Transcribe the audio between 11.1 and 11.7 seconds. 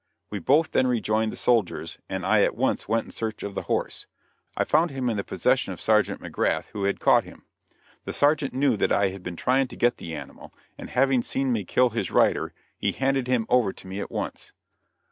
seen me